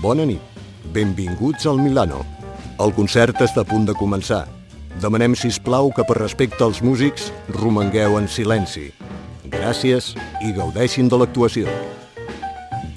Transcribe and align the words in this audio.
Bona 0.00 0.24
nit. 0.24 0.40
Benvinguts 0.94 1.66
al 1.68 1.76
Milano. 1.76 2.22
El 2.80 2.94
concert 2.96 3.42
està 3.44 3.60
a 3.60 3.68
punt 3.68 3.84
de 3.84 3.92
començar. 3.92 4.46
Demanem, 5.02 5.34
si 5.36 5.50
plau 5.60 5.90
que 5.92 6.06
per 6.08 6.16
respecte 6.16 6.64
als 6.64 6.80
músics 6.80 7.26
romangueu 7.52 8.16
en 8.16 8.28
silenci. 8.28 8.86
Gràcies 9.52 10.14
i 10.40 10.54
gaudeixin 10.56 11.10
de 11.12 11.18
l'actuació. 11.20 11.68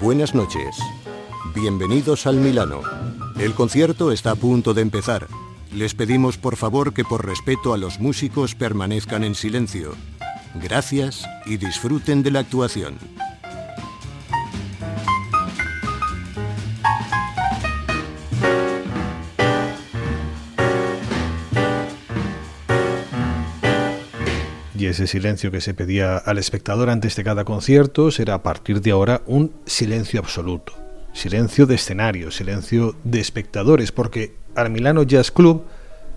Buenas 0.00 0.34
noches. 0.34 0.80
Bienvenidos 1.54 2.26
al 2.26 2.36
Milano. 2.36 2.80
El 3.38 3.52
concierto 3.52 4.10
está 4.10 4.30
a 4.30 4.36
punto 4.36 4.72
de 4.72 4.80
empezar. 4.80 5.28
Les 5.74 5.94
pedimos 5.94 6.38
por 6.38 6.56
favor 6.56 6.94
que 6.94 7.04
por 7.04 7.26
respeto 7.26 7.74
a 7.74 7.76
los 7.76 8.00
músicos 8.00 8.54
permanezcan 8.54 9.24
en 9.24 9.34
silencio. 9.34 9.92
Gracias 10.54 11.26
y 11.44 11.58
disfruten 11.58 12.22
de 12.22 12.30
la 12.30 12.40
actuación. 12.40 12.96
Ese 24.94 25.08
silencio 25.08 25.50
que 25.50 25.60
se 25.60 25.74
pedía 25.74 26.16
al 26.16 26.38
espectador 26.38 26.88
antes 26.88 27.16
de 27.16 27.24
cada 27.24 27.44
concierto 27.44 28.10
será 28.10 28.34
a 28.34 28.42
partir 28.42 28.80
de 28.80 28.92
ahora 28.92 29.22
un 29.26 29.52
silencio 29.66 30.20
absoluto. 30.20 30.72
Silencio 31.12 31.66
de 31.66 31.74
escenario, 31.74 32.30
silencio 32.30 32.94
de 33.02 33.20
espectadores, 33.20 33.90
porque 33.90 34.36
al 34.54 34.70
Milano 34.70 35.02
Jazz 35.02 35.32
Club, 35.32 35.64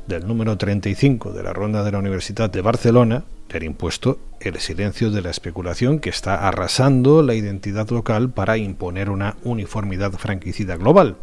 del 0.07 0.27
número 0.27 0.57
35 0.57 1.33
de 1.33 1.43
la 1.43 1.53
ronda 1.53 1.83
de 1.83 1.91
la 1.91 1.97
Universidad 1.97 2.51
de 2.51 2.61
Barcelona, 2.61 3.23
le 3.49 3.65
impuesto 3.65 4.19
el 4.39 4.59
silencio 4.59 5.09
de 5.09 5.21
la 5.21 5.31
especulación 5.31 5.99
que 5.99 6.09
está 6.09 6.47
arrasando 6.47 7.23
la 7.23 7.33
identidad 7.33 7.89
local 7.89 8.29
para 8.29 8.57
imponer 8.57 9.09
una 9.09 9.37
uniformidad 9.43 10.11
franquicida 10.13 10.75
global. 10.77 11.17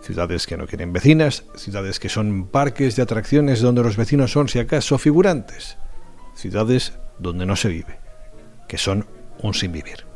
Ciudades 0.00 0.46
que 0.46 0.56
no 0.56 0.68
quieren 0.68 0.92
vecinas, 0.92 1.44
ciudades 1.56 1.98
que 1.98 2.08
son 2.08 2.46
parques 2.46 2.94
de 2.94 3.02
atracciones 3.02 3.60
donde 3.60 3.82
los 3.82 3.96
vecinos 3.96 4.30
son, 4.30 4.48
si 4.48 4.60
acaso, 4.60 4.98
figurantes, 4.98 5.76
ciudades 6.38 6.92
donde 7.18 7.46
no 7.46 7.56
se 7.56 7.68
vive, 7.68 7.98
que 8.68 8.78
son 8.78 9.06
un 9.42 9.54
sin 9.54 9.72
vivir. 9.72 10.06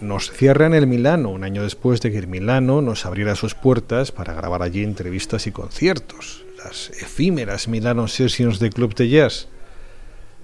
Nos 0.00 0.30
cierran 0.30 0.74
el 0.74 0.86
Milano 0.86 1.30
un 1.30 1.44
año 1.44 1.62
después 1.62 2.00
de 2.00 2.10
que 2.10 2.18
el 2.18 2.26
Milano 2.26 2.82
nos 2.82 3.06
abriera 3.06 3.36
sus 3.36 3.54
puertas 3.54 4.12
para 4.12 4.34
grabar 4.34 4.62
allí 4.62 4.82
entrevistas 4.82 5.46
y 5.46 5.52
conciertos, 5.52 6.44
las 6.62 6.90
efímeras 6.90 7.68
Milano 7.68 8.08
Sessions 8.08 8.58
de 8.58 8.70
Club 8.70 8.94
de 8.94 9.08
Jazz. 9.08 9.48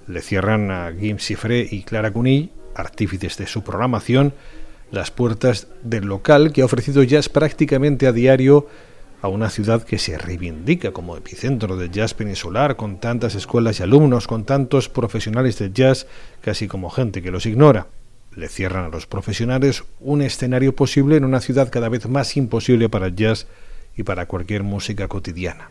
Le 0.06 0.22
cierran 0.22 0.70
a 0.70 0.92
Gim 0.92 1.18
Sifré 1.18 1.66
y 1.70 1.82
Clara 1.82 2.10
Cunill, 2.10 2.50
artífices 2.74 3.36
de 3.36 3.46
su 3.46 3.62
programación, 3.62 4.32
las 4.90 5.10
puertas 5.10 5.68
del 5.82 6.06
local 6.06 6.52
que 6.52 6.62
ha 6.62 6.64
ofrecido 6.64 7.02
jazz 7.02 7.28
prácticamente 7.28 8.06
a 8.06 8.12
diario 8.12 8.68
a 9.20 9.28
una 9.28 9.50
ciudad 9.50 9.82
que 9.82 9.98
se 9.98 10.16
reivindica 10.16 10.92
como 10.92 11.16
epicentro 11.16 11.76
del 11.76 11.90
jazz 11.90 12.14
peninsular, 12.14 12.76
con 12.76 12.98
tantas 13.00 13.34
escuelas 13.34 13.80
y 13.80 13.82
alumnos, 13.82 14.26
con 14.26 14.44
tantos 14.44 14.88
profesionales 14.88 15.58
del 15.58 15.72
jazz, 15.72 16.06
casi 16.40 16.68
como 16.68 16.90
gente 16.90 17.22
que 17.22 17.30
los 17.30 17.46
ignora. 17.46 17.88
Le 18.34 18.48
cierran 18.48 18.84
a 18.84 18.88
los 18.88 19.06
profesionales 19.06 19.84
un 20.00 20.22
escenario 20.22 20.76
posible 20.76 21.16
en 21.16 21.24
una 21.24 21.40
ciudad 21.40 21.70
cada 21.70 21.88
vez 21.88 22.08
más 22.08 22.36
imposible 22.36 22.88
para 22.88 23.06
el 23.06 23.16
jazz 23.16 23.46
y 23.96 24.04
para 24.04 24.26
cualquier 24.26 24.62
música 24.62 25.08
cotidiana. 25.08 25.70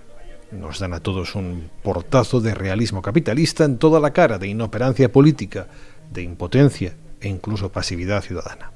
Nos 0.52 0.80
dan 0.80 0.94
a 0.94 1.00
todos 1.00 1.36
un 1.36 1.70
portazo 1.84 2.42
de 2.42 2.54
realismo 2.54 3.02
capitalista 3.02 3.64
en 3.64 3.78
toda 3.78 4.00
la 4.00 4.12
cara, 4.12 4.38
de 4.38 4.48
inoperancia 4.48 5.12
política, 5.12 5.68
de 6.12 6.24
impotencia 6.24 6.96
e 7.22 7.30
incluso 7.30 7.72
pasividad 7.72 8.22
ciudadana. 8.22 8.72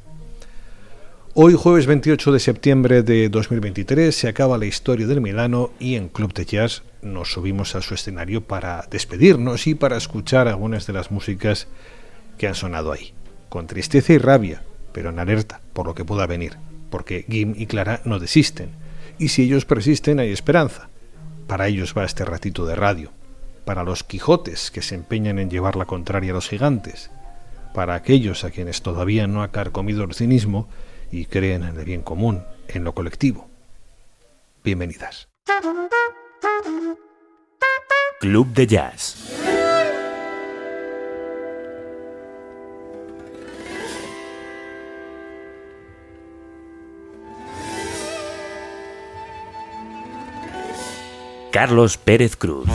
Hoy, 1.34 1.54
jueves 1.54 1.86
28 1.86 2.34
de 2.34 2.40
septiembre 2.42 3.04
de 3.04 3.30
2023, 3.30 4.14
se 4.14 4.28
acaba 4.28 4.58
la 4.58 4.66
historia 4.66 5.08
del 5.08 5.22
Milano 5.22 5.72
y 5.80 5.96
en 5.96 6.10
Club 6.10 6.34
de 6.34 6.44
Jazz 6.44 6.84
nos 7.02 7.32
subimos 7.32 7.74
a 7.74 7.82
su 7.82 7.94
escenario 7.94 8.42
para 8.44 8.86
despedirnos 8.92 9.66
y 9.66 9.74
para 9.74 9.96
escuchar 9.96 10.50
algunas 10.50 10.88
de 10.88 10.94
las 10.94 11.10
músicas 11.10 11.70
que 12.38 12.50
han 12.50 12.56
sonado 12.56 12.92
ahí. 12.92 13.14
Con 13.48 13.66
tristeza 13.66 14.12
y 14.12 14.18
rabia, 14.18 14.64
pero 14.92 15.12
en 15.12 15.20
alerta 15.20 15.62
por 15.72 15.86
lo 15.86 15.96
que 15.96 16.04
pueda 16.04 16.28
venir, 16.28 16.58
porque 16.90 17.26
Gim 17.30 17.54
y 17.56 17.66
Clara 17.66 18.02
no 18.04 18.20
desisten. 18.20 18.72
Y 19.18 19.30
si 19.30 19.44
ellos 19.44 19.64
persisten, 19.64 20.20
hay 20.20 20.34
esperanza. 20.34 20.90
Para 21.48 21.70
ellos 21.70 21.94
va 21.98 22.04
este 22.04 22.26
ratito 22.26 22.66
de 22.66 22.76
radio. 22.76 23.14
Para 23.64 23.86
los 23.86 24.04
Quijotes 24.04 24.70
que 24.70 24.82
se 24.82 24.96
empeñan 24.96 25.40
en 25.40 25.50
llevar 25.50 25.78
la 25.78 25.86
contraria 25.86 26.32
a 26.32 26.36
los 26.36 26.50
gigantes. 26.50 27.10
Para 27.74 27.96
aquellos 27.96 28.44
a 28.44 28.52
quienes 28.52 28.82
todavía 28.82 29.28
no 29.28 29.44
ha 29.44 29.52
carcomido 29.54 30.04
el 30.04 30.14
cinismo 30.14 30.68
y 31.12 31.26
creen 31.26 31.64
en 31.64 31.78
el 31.78 31.86
bien 31.86 32.02
común, 32.02 32.44
en 32.68 32.84
lo 32.84 32.94
colectivo. 32.94 33.50
Bienvenidas. 34.64 35.28
Club 38.20 38.54
de 38.54 38.68
Jazz. 38.68 39.38
Carlos 51.52 51.98
Pérez 51.98 52.38
Cruz. 52.38 52.70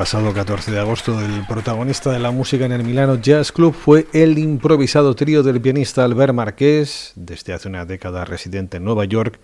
Pasado 0.00 0.32
14 0.32 0.70
de 0.70 0.80
agosto, 0.80 1.20
el 1.20 1.46
protagonista 1.46 2.10
de 2.10 2.18
la 2.18 2.30
música 2.30 2.64
en 2.64 2.72
el 2.72 2.84
Milano 2.84 3.16
Jazz 3.16 3.52
Club 3.52 3.74
fue 3.74 4.06
el 4.14 4.38
improvisado 4.38 5.14
trío 5.14 5.42
del 5.42 5.60
pianista 5.60 6.04
Albert 6.04 6.32
Marqués, 6.32 7.12
desde 7.16 7.52
hace 7.52 7.68
una 7.68 7.84
década 7.84 8.24
residente 8.24 8.78
en 8.78 8.84
Nueva 8.84 9.04
York, 9.04 9.38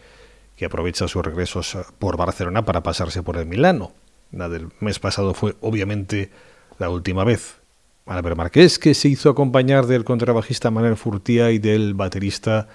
que 0.57 0.65
aprovecha 0.65 1.09
sus 1.09 1.23
regresos 1.23 1.77
por 1.99 2.17
Barcelona 2.17 2.65
para 2.65 2.83
pasarse 2.83 3.23
por 3.23 3.37
el 3.37 3.45
Milano. 3.45 3.93
La 4.33 4.49
del 4.49 4.69
mes 4.81 4.99
pasado 4.99 5.35
fue 5.35 5.57
obviamente 5.61 6.31
la 6.79 6.89
última 6.89 7.23
vez. 7.23 7.57
Albert 8.07 8.39
Marqués, 8.39 8.79
que 8.79 8.95
se 8.95 9.09
hizo 9.09 9.29
acompañar 9.29 9.85
del 9.85 10.05
contrabajista 10.05 10.71
Manuel 10.71 10.97
Furtía 10.97 11.51
y 11.51 11.59
del 11.59 11.93
baterista 11.93 12.67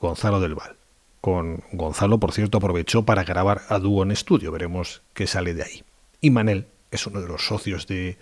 Gonzalo 0.00 0.40
del 0.40 0.56
Val. 0.56 0.74
Con 1.20 1.62
Gonzalo, 1.70 2.18
por 2.18 2.32
cierto, 2.32 2.58
aprovechó 2.58 3.04
para 3.04 3.22
grabar 3.22 3.60
a 3.68 3.78
dúo 3.78 4.02
en 4.02 4.10
estudio. 4.10 4.50
Veremos 4.50 5.02
qué 5.14 5.28
sale 5.28 5.54
de 5.54 5.62
ahí. 5.62 5.84
Y 6.20 6.30
Manel 6.30 6.66
es 6.90 7.06
uno 7.06 7.20
de 7.20 7.28
los 7.28 7.46
socios 7.46 7.86
de 7.86 8.18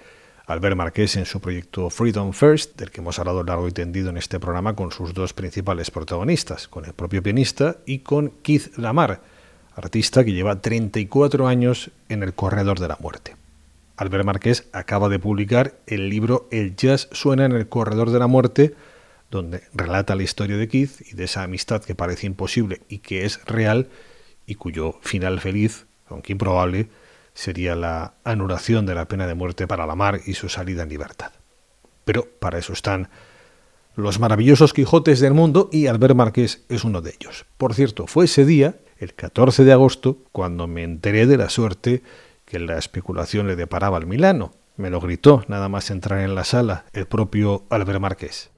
Albert 0.46 0.76
Marqués 0.76 1.16
en 1.16 1.26
su 1.26 1.40
proyecto 1.40 1.90
Freedom 1.90 2.32
First, 2.32 2.78
del 2.78 2.90
que 2.90 3.00
hemos 3.00 3.18
hablado 3.18 3.44
largo 3.44 3.68
y 3.68 3.72
tendido 3.72 4.10
en 4.10 4.16
este 4.16 4.40
programa 4.40 4.74
con 4.74 4.92
sus 4.92 5.12
dos 5.12 5.32
principales 5.34 5.90
protagonistas, 5.90 6.68
con 6.68 6.84
el 6.84 6.94
propio 6.94 7.22
pianista 7.22 7.76
y 7.86 7.98
con 7.98 8.30
Keith 8.42 8.76
Lamar, 8.76 9.20
artista 9.74 10.24
que 10.24 10.32
lleva 10.32 10.60
34 10.60 11.46
años 11.46 11.90
en 12.08 12.22
el 12.22 12.34
corredor 12.34 12.80
de 12.80 12.88
la 12.88 12.96
muerte. 13.00 13.36
Albert 13.96 14.24
Marqués 14.24 14.68
acaba 14.72 15.08
de 15.08 15.18
publicar 15.18 15.74
el 15.86 16.08
libro 16.08 16.48
El 16.50 16.76
jazz 16.76 17.08
suena 17.12 17.44
en 17.44 17.52
el 17.52 17.68
corredor 17.68 18.10
de 18.10 18.18
la 18.18 18.26
muerte, 18.26 18.74
donde 19.30 19.62
relata 19.74 20.14
la 20.14 20.22
historia 20.22 20.56
de 20.56 20.68
Keith 20.68 21.02
y 21.12 21.14
de 21.14 21.24
esa 21.24 21.42
amistad 21.42 21.82
que 21.82 21.94
parece 21.94 22.26
imposible 22.26 22.80
y 22.88 22.98
que 22.98 23.24
es 23.24 23.44
real 23.44 23.88
y 24.46 24.54
cuyo 24.54 24.98
final 25.02 25.40
feliz, 25.40 25.86
aunque 26.08 26.32
improbable, 26.32 26.88
sería 27.38 27.76
la 27.76 28.14
anulación 28.24 28.84
de 28.84 28.96
la 28.96 29.06
pena 29.06 29.28
de 29.28 29.34
muerte 29.34 29.68
para 29.68 29.86
la 29.86 29.94
mar 29.94 30.20
y 30.26 30.34
su 30.34 30.48
salida 30.48 30.82
en 30.82 30.88
libertad. 30.88 31.30
Pero 32.04 32.26
para 32.40 32.58
eso 32.58 32.72
están 32.72 33.10
los 33.94 34.18
maravillosos 34.18 34.72
Quijotes 34.72 35.20
del 35.20 35.34
mundo 35.34 35.68
y 35.70 35.86
Albert 35.86 36.16
Marqués 36.16 36.64
es 36.68 36.82
uno 36.82 37.00
de 37.00 37.14
ellos. 37.14 37.46
Por 37.56 37.74
cierto, 37.74 38.08
fue 38.08 38.24
ese 38.24 38.44
día, 38.44 38.80
el 38.98 39.14
14 39.14 39.62
de 39.62 39.72
agosto, 39.72 40.18
cuando 40.32 40.66
me 40.66 40.82
enteré 40.82 41.28
de 41.28 41.36
la 41.36 41.48
suerte 41.48 42.02
que 42.44 42.58
la 42.58 42.76
especulación 42.76 43.46
le 43.46 43.54
deparaba 43.54 43.98
al 43.98 44.06
Milano. 44.06 44.52
Me 44.76 44.90
lo 44.90 45.00
gritó 45.00 45.44
nada 45.46 45.68
más 45.68 45.92
entrar 45.92 46.18
en 46.22 46.34
la 46.34 46.42
sala 46.42 46.86
el 46.92 47.06
propio 47.06 47.66
Albert 47.70 48.00
Marqués. 48.00 48.50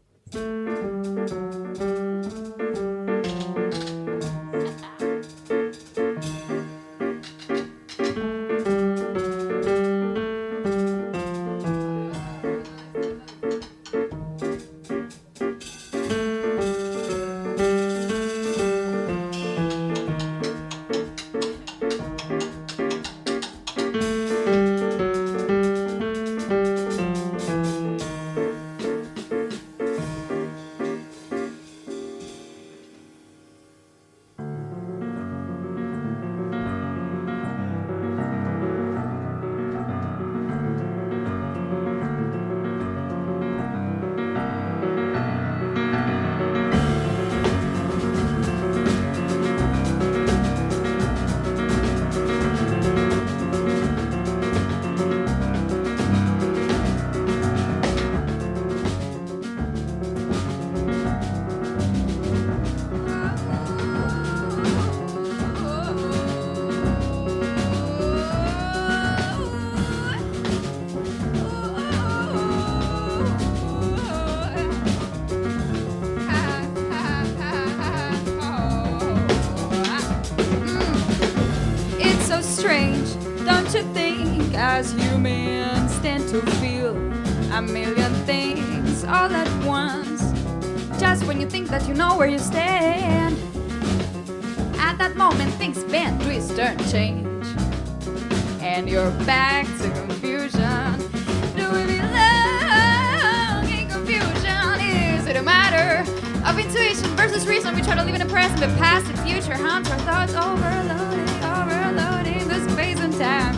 the 108.60 108.66
past 108.76 109.06
and 109.06 109.18
future 109.20 109.54
haunt 109.54 109.90
our 109.90 109.98
thoughts, 110.00 110.34
overloading, 110.34 111.26
overloading 111.42 112.46
the 112.46 112.70
space 112.70 113.00
and 113.00 113.14
time. 113.14 113.56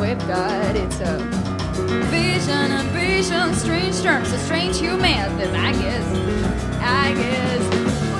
We've 0.00 0.18
got 0.26 0.74
it 0.74 0.92
so. 0.94 1.16
Vision 2.10 2.72
and 2.72 2.88
vision, 2.88 3.54
strange 3.54 4.02
terms, 4.02 4.32
a 4.32 4.38
strange 4.38 4.80
human. 4.80 5.38
Then 5.38 5.54
I 5.54 5.70
guess, 5.80 6.80
I 6.80 7.14
guess. 7.14 8.11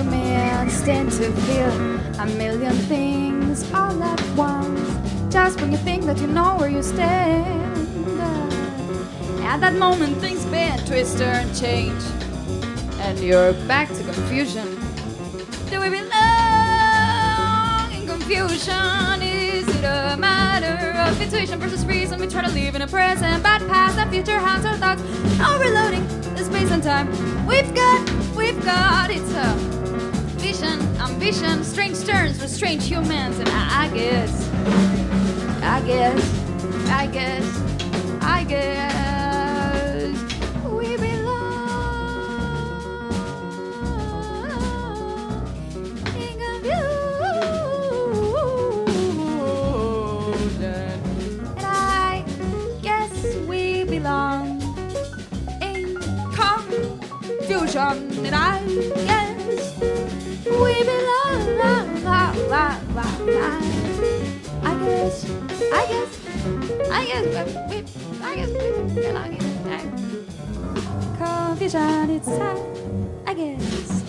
Humans 0.00 0.82
tend 0.82 1.12
to 1.12 1.30
feel 1.30 1.70
a 2.20 2.26
million 2.38 2.72
things 2.88 3.70
all 3.74 4.02
at 4.02 4.18
once. 4.34 4.80
Just 5.30 5.60
when 5.60 5.70
you 5.72 5.76
think 5.76 6.04
that 6.04 6.18
you 6.22 6.26
know 6.26 6.56
where 6.56 6.70
you 6.70 6.82
stand. 6.82 7.76
At 9.42 9.60
that 9.60 9.74
moment, 9.74 10.16
things 10.16 10.46
bend, 10.46 10.86
twist, 10.86 11.20
and 11.20 11.54
change. 11.54 12.02
And 13.00 13.18
you're 13.18 13.52
back 13.68 13.88
to 13.88 14.02
confusion. 14.02 14.80
Do 15.68 15.82
we 15.82 15.90
belong 15.90 16.08
in 17.92 18.06
confusion? 18.06 19.20
Is 19.20 19.68
it 19.68 19.84
a 19.84 20.16
matter 20.16 20.98
of 20.98 21.20
intuition 21.20 21.60
versus 21.60 21.84
reason? 21.84 22.18
We 22.18 22.26
try 22.26 22.40
to 22.40 22.50
live 22.52 22.74
in 22.74 22.80
a 22.80 22.86
present, 22.86 23.42
but 23.42 23.60
past 23.68 23.98
and 23.98 24.10
future 24.10 24.38
hands 24.38 24.64
our 24.64 24.78
thoughts. 24.78 25.02
Overloading 25.46 26.06
the 26.36 26.42
space 26.42 26.70
and 26.70 26.82
time. 26.82 27.10
We've 27.46 27.74
got, 27.74 28.10
we've 28.34 28.64
got 28.64 29.10
it's 29.10 29.30
a 29.34 29.79
vision, 31.20 31.62
strange 31.62 32.02
turns 32.04 32.40
for 32.40 32.48
strange 32.48 32.82
humans, 32.86 33.38
and 33.38 33.48
I, 33.50 33.84
I 33.84 33.88
guess, 33.94 34.48
I 35.62 35.82
guess, 35.86 36.24
I 36.88 37.06
guess, 37.06 37.44
I 38.22 38.44
guess 38.44 40.16
we 40.64 40.96
belong 40.96 41.36
in 46.16 46.38
confusion, 46.40 47.04
and 51.58 51.66
I 51.66 52.24
guess 52.80 53.12
we 53.46 53.84
belong 53.84 54.62
in 55.60 55.96
confusion, 56.32 58.24
and 58.24 58.34
I 58.34 59.09
Coffee 71.18 71.68
shot, 71.68 72.08
it's 72.08 72.28
time, 72.28 72.56
I 73.26 73.34
guess. 73.34 74.04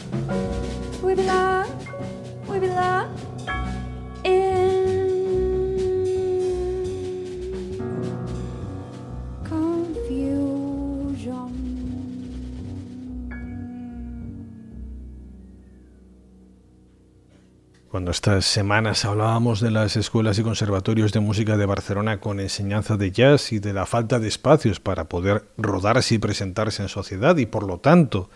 We 1.02 1.16
belong. 1.16 1.61
Cuando 18.02 18.14
estas 18.14 18.46
semanas 18.46 19.06
hablábamos 19.06 19.62
de 19.62 19.70
las 19.70 19.96
escuelas 19.96 20.40
y 20.40 20.42
conservatorios 20.42 21.12
de 21.12 21.20
música 21.20 21.56
de 21.56 21.68
Barcelona 21.68 22.20
con 22.20 22.40
enseñanza 22.40 22.98
de 22.98 23.12
jazz 23.12 23.52
y 23.52 23.60
de 23.60 23.74
la 23.74 23.86
falta 23.86 24.18
de 24.18 24.28
espacios 24.28 24.80
para 24.80 25.04
poder 25.04 25.46
rodarse 25.56 26.16
y 26.16 26.18
presentarse 26.18 26.82
en 26.82 26.90
sociedad 26.90 27.38
y 27.38 27.46
por 27.46 27.62
lo 27.68 27.78
tanto 27.78 28.32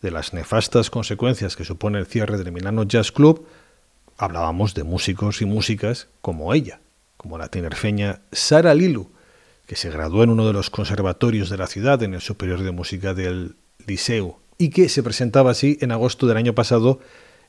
de 0.00 0.10
las 0.10 0.32
nefastas 0.32 0.88
consecuencias 0.88 1.54
que 1.54 1.66
supone 1.66 1.98
el 1.98 2.06
cierre 2.06 2.38
del 2.38 2.50
Milano 2.50 2.84
Jazz 2.84 3.12
Club, 3.12 3.46
hablábamos 4.16 4.72
de 4.72 4.84
músicos 4.84 5.42
y 5.42 5.44
músicas 5.44 6.08
como 6.22 6.54
ella, 6.54 6.80
como 7.18 7.36
la 7.36 7.48
tinerfeña 7.48 8.22
Sara 8.32 8.72
Lilu, 8.72 9.10
que 9.66 9.76
se 9.76 9.90
graduó 9.90 10.24
en 10.24 10.30
uno 10.30 10.46
de 10.46 10.54
los 10.54 10.70
conservatorios 10.70 11.50
de 11.50 11.58
la 11.58 11.66
ciudad 11.66 12.02
en 12.02 12.14
el 12.14 12.22
Superior 12.22 12.62
de 12.62 12.70
Música 12.70 13.12
del 13.12 13.56
Liceu 13.86 14.36
y 14.56 14.70
que 14.70 14.88
se 14.88 15.02
presentaba 15.02 15.50
así 15.50 15.76
en 15.82 15.92
agosto 15.92 16.26
del 16.26 16.38
año 16.38 16.54
pasado 16.54 17.00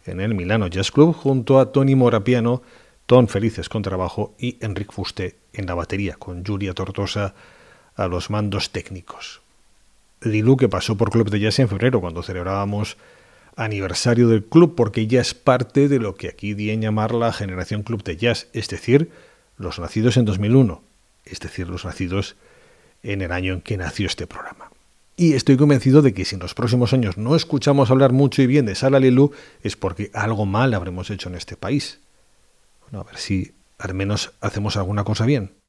en 0.06 0.22
el 0.22 0.34
Milano 0.34 0.68
Jazz 0.68 0.92
Club 0.92 1.14
junto 1.14 1.60
a 1.60 1.72
Tony 1.72 1.96
Morapiano, 1.96 2.62
Ton 3.06 3.28
Felices 3.28 3.70
con 3.70 3.82
trabajo 3.82 4.36
y 4.40 4.58
Enric 4.62 4.92
Fuste 4.92 5.36
en 5.54 5.66
la 5.66 5.74
batería, 5.74 6.16
con 6.16 6.46
Julia 6.46 6.74
Tortosa 6.74 7.36
a 7.96 8.08
los 8.08 8.30
mandos 8.30 8.72
técnicos. 8.72 9.42
Lilu 10.22 10.58
que 10.58 10.70
pasó 10.70 10.98
por 10.98 11.10
Club 11.10 11.30
de 11.30 11.40
Jazz 11.40 11.60
en 11.60 11.68
febrero 11.68 12.00
cuando 12.00 12.24
celebrábamos 12.24 12.98
aniversario 13.56 14.28
del 14.28 14.46
club 14.46 14.76
porque 14.76 15.08
ya 15.08 15.22
es 15.22 15.34
parte 15.34 15.88
de 15.88 16.00
lo 16.00 16.16
que 16.16 16.28
aquí 16.30 16.54
di 16.54 16.72
en 16.72 16.82
llamar 16.82 17.14
la 17.14 17.34
generación 17.34 17.84
Club 17.84 18.04
de 18.04 18.18
Jazz, 18.18 18.48
es 18.54 18.68
decir, 18.70 19.12
los 19.58 19.80
nacidos 19.80 20.18
en 20.18 20.26
2001, 20.26 20.82
es 21.26 21.40
decir, 21.40 21.68
los 21.68 21.86
nacidos 21.86 22.36
en 23.04 23.22
el 23.22 23.32
año 23.32 23.54
en 23.54 23.62
que 23.62 23.78
nació 23.78 24.08
este 24.08 24.28
programa. 24.28 24.72
Y 25.16 25.34
estoy 25.34 25.58
convencido 25.58 26.02
de 26.02 26.14
que 26.14 26.26
si 26.26 26.36
en 26.36 26.42
los 26.42 26.54
próximos 26.54 26.94
años 26.94 27.18
no 27.18 27.36
escuchamos 27.36 27.92
hablar 27.92 28.12
mucho 28.12 28.42
y 28.42 28.48
bien 28.48 28.66
de 28.66 28.76
Sara 28.76 29.00
es 29.62 29.76
porque 29.76 30.10
algo 30.14 30.46
mal 30.46 30.74
habremos 30.74 31.10
hecho 31.10 31.30
en 31.30 31.36
este 31.36 31.56
país. 31.56 32.00
Bueno, 32.82 33.02
a 33.02 33.04
ver 33.04 33.18
si 33.18 33.54
al 33.78 33.94
menos 33.94 34.34
hacemos 34.42 34.78
alguna 34.78 35.04
cosa 35.04 35.26
bien. 35.26 35.61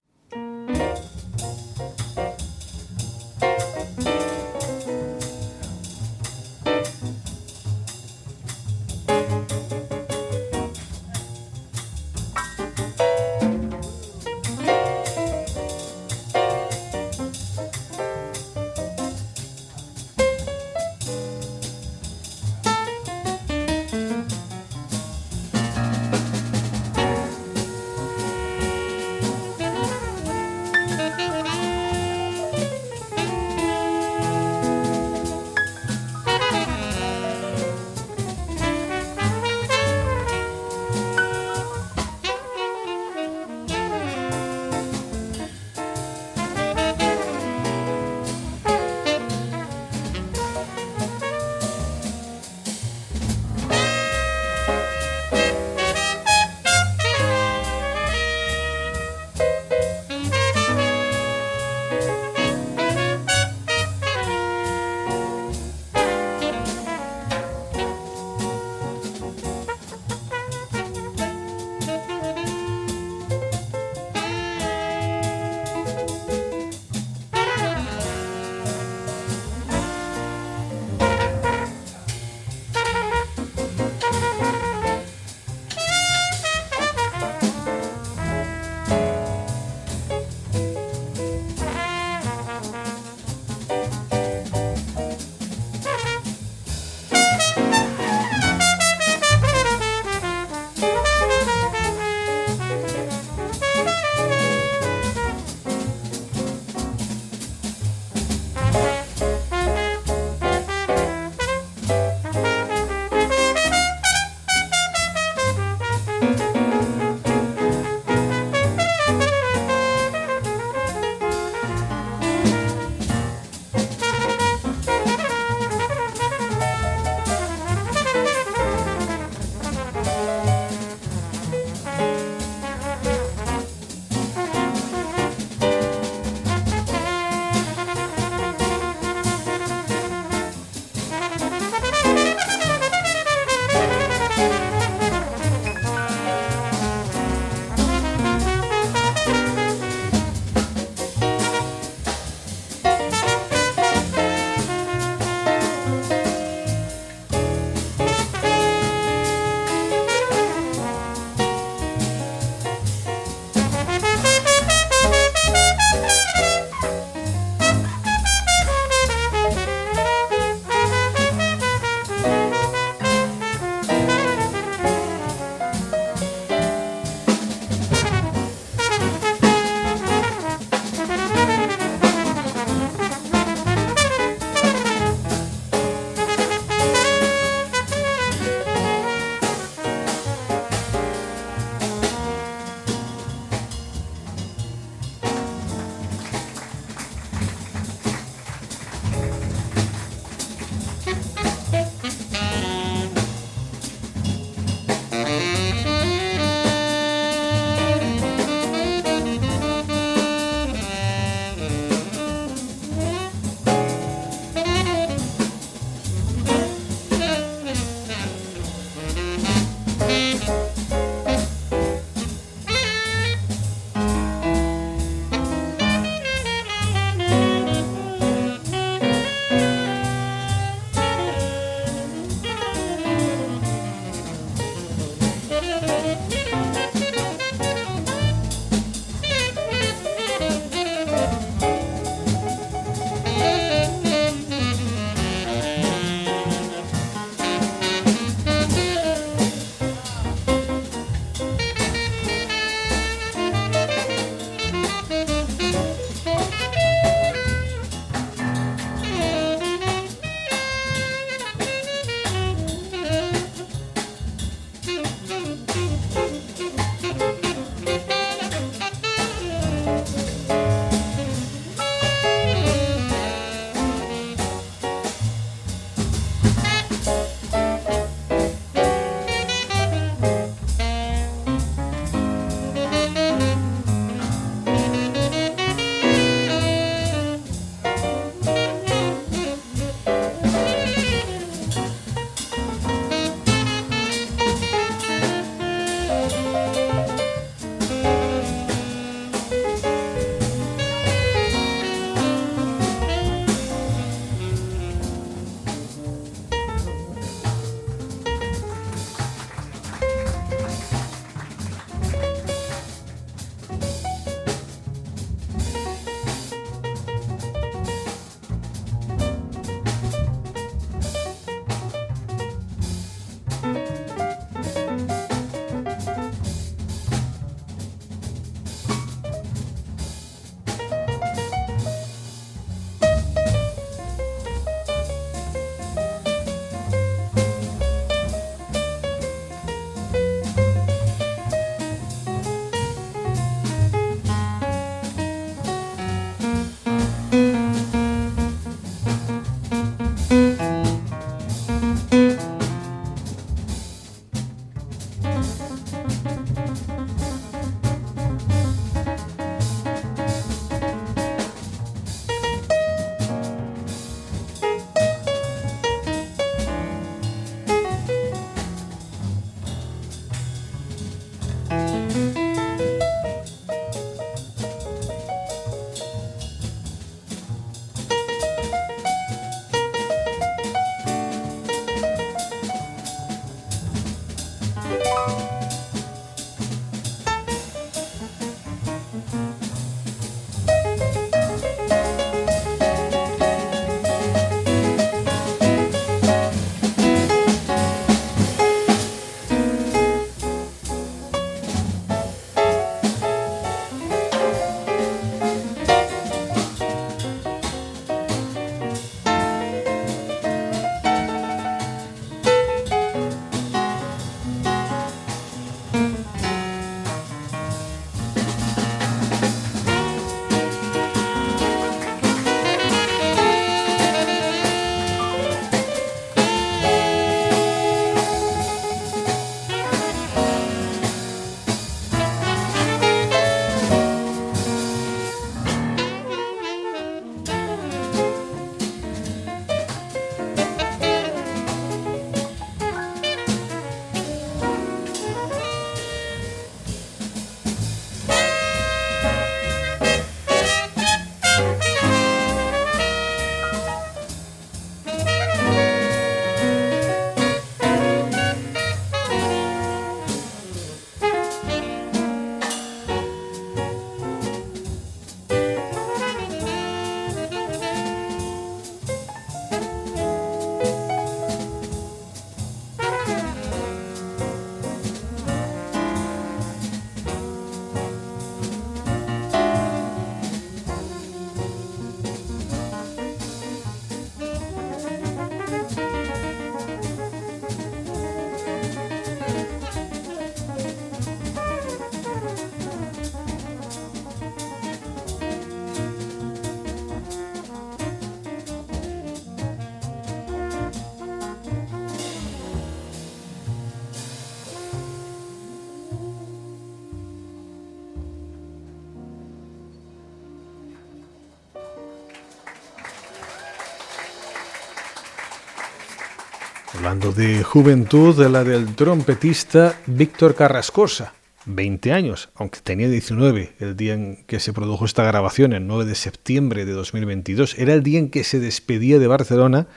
Hablando 517.03 517.33
de 517.33 517.65
juventud, 517.65 518.41
de 518.41 518.49
la 518.49 518.63
del 518.63 518.95
trompetista 518.95 519.99
Víctor 520.07 520.55
Carrascosa, 520.55 521.35
20 521.67 522.13
años, 522.13 522.51
aunque 522.55 522.79
tenía 522.79 523.09
19 523.09 523.73
el 523.81 523.97
día 523.97 524.15
en 524.15 524.45
que 524.47 524.61
se 524.61 524.73
produjo 524.73 525.05
esta 525.05 525.25
grabación, 525.25 525.73
el 525.73 525.85
9 525.89 526.05
de 526.05 526.15
septiembre 526.15 526.85
de 526.85 526.93
2022, 526.93 527.77
era 527.77 527.93
el 527.93 528.05
día 528.05 528.21
en 528.21 528.31
que 528.31 528.45
se 528.45 528.61
despedía 528.61 529.19
de 529.19 529.27
Barcelona 529.27 529.89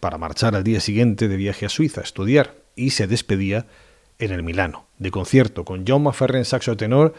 para 0.00 0.16
marchar 0.16 0.56
al 0.56 0.64
día 0.64 0.80
siguiente 0.80 1.28
de 1.28 1.36
viaje 1.36 1.66
a 1.66 1.68
Suiza 1.68 2.00
a 2.00 2.04
estudiar 2.04 2.54
y 2.74 2.92
se 2.92 3.06
despedía 3.06 3.66
en 4.18 4.32
el 4.32 4.42
Milano, 4.42 4.86
de 4.96 5.10
concierto 5.10 5.66
con 5.66 5.86
Jaume 5.86 6.14
Ferrer 6.14 6.38
en 6.38 6.46
saxo 6.46 6.74
tenor, 6.74 7.12